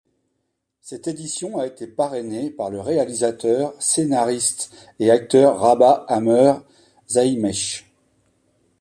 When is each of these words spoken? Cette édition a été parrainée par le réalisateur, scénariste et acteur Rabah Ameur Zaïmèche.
Cette 0.81 1.07
édition 1.07 1.59
a 1.59 1.67
été 1.67 1.85
parrainée 1.85 2.49
par 2.49 2.71
le 2.71 2.81
réalisateur, 2.81 3.71
scénariste 3.79 4.71
et 4.97 5.11
acteur 5.11 5.59
Rabah 5.59 6.05
Ameur 6.07 6.63
Zaïmèche. 7.07 7.85